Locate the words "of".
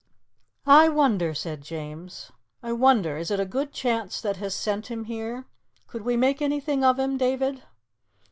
6.83-6.97